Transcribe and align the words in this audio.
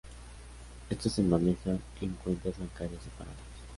Estos 0.89 1.11
se 1.11 1.21
manejan 1.21 1.79
en 2.01 2.09
cuentas 2.23 2.57
bancarias 2.57 3.03
separadas. 3.03 3.37